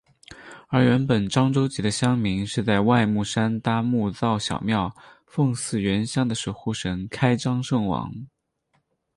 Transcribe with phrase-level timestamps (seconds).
[0.69, 4.91] 而原本漳州籍的乡民是在外木山搭木造小庙
[5.27, 8.11] 奉祀原乡的守护神开漳圣王。